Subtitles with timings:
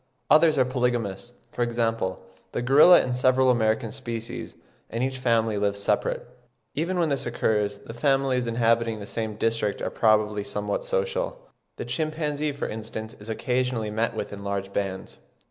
[0.31, 4.55] Others are polygamous, for example the gorilla and several American species,
[4.89, 6.27] and each family lives separate.
[6.73, 11.37] Even when this occurs, the families inhabiting the same district are probably somewhat social;
[11.77, 15.19] the chimpanzee, for instance, is occasionally met with in large bands.